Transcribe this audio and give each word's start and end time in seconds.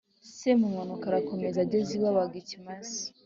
Semuhanuka 0.37 1.05
arakomeza, 1.07 1.57
ageze 1.65 1.91
iwe 1.97 2.07
abaga 2.11 2.35
ikimasa 2.41 3.01